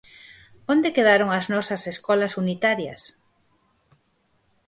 Onde 0.73 0.93
quedaron 0.95 1.29
as 1.39 1.45
nosas 1.53 1.81
escolas 1.93 2.33
unitarias? 2.43 3.01